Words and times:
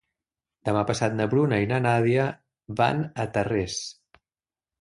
Demà 0.69 0.81
passat 0.91 1.17
na 1.19 1.27
Bruna 1.33 1.59
i 1.65 1.69
na 1.73 1.79
Nàdia 1.87 2.25
van 2.81 3.07
a 3.25 3.27
Tarrés. 3.37 3.77